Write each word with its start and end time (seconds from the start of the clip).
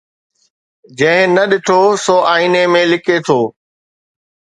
جنهن 0.97 1.29
نه 1.35 1.43
ڏٺو 1.49 1.81
سو 2.03 2.15
آئيني 2.33 2.63
۾ 2.75 2.81
لڪي 2.91 3.17
ٿو 3.25 3.39